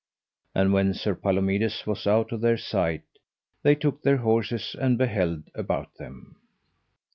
And 0.55 0.73
when 0.73 0.95
Sir 0.95 1.13
Palomides 1.13 1.85
was 1.85 2.07
out 2.07 2.31
of 2.31 2.41
their 2.41 2.57
sight 2.57 3.03
they 3.61 3.75
took 3.75 4.01
their 4.01 4.17
horses 4.17 4.75
and 4.79 4.97
beheld 4.97 5.43
about 5.53 5.93
them. 5.97 6.37